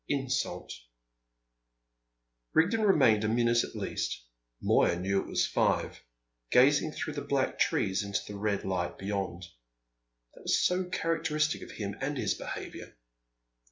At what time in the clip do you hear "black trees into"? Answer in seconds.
7.21-8.19